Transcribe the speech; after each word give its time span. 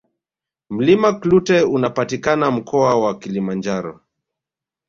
mlima 0.69 1.13
klute 1.13 1.61
unapatikana 1.63 2.51
mkoa 2.51 2.95
wa 2.95 3.19
kilimanjaro 3.19 3.99